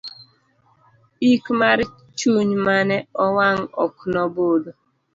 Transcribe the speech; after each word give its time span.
ik 1.31 1.43
mar 1.59 1.79
chuny 2.17 2.51
mane 2.65 2.97
owang' 3.25 3.65
ok 3.85 3.95
nobudho 4.13 4.71